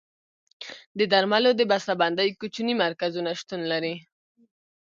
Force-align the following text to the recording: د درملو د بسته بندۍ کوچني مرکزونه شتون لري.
د 0.97 0.99
درملو 1.11 1.51
د 1.55 1.61
بسته 1.71 1.93
بندۍ 2.01 2.29
کوچني 2.39 2.73
مرکزونه 2.83 3.29
شتون 3.39 3.61
لري. 3.71 3.95